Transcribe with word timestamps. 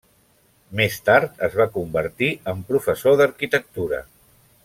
Més 0.79 0.95
tard 1.09 1.43
es 1.47 1.57
va 1.59 1.67
convertir 1.75 2.31
en 2.55 2.65
professor 2.71 3.21
d'arquitectura. 3.21 4.01